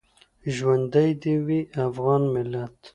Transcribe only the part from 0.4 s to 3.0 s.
ژوندی دې وي افغان ملت؟